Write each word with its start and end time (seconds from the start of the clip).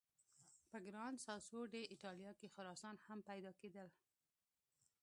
په 0.69 0.77
ګران 0.85 1.13
ساسو 1.25 1.59
ډي 1.71 1.83
ایټالیا 1.93 2.31
کې 2.39 2.51
خرسان 2.55 2.95
هم 3.07 3.19
پیدا 3.29 3.51
کېدل. 3.61 3.87